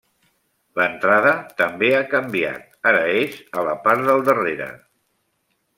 [0.79, 4.73] L'entrada també ha canviat, ara és a la part del darrere.